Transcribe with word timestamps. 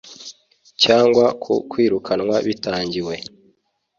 cyangwa 0.83 1.25
ku 1.41 1.53
kwirukanwa 1.69 2.35
bitangiwe 2.47 3.15